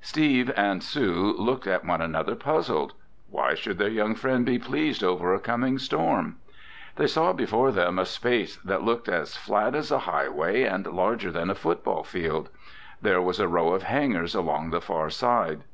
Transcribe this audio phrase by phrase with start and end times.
[0.00, 2.94] Steve and Sue looked at one another, puzzled.
[3.28, 6.38] Why should their young friend be pleased over a coming storm?
[6.96, 11.30] They saw before them a space that looked as flat as a highway and larger
[11.30, 12.48] than a football field.
[13.02, 15.64] There was a row of hangars along the far side.